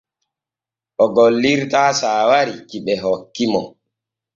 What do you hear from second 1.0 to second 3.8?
O gollirtaa saawari ki ɓe hokki mo.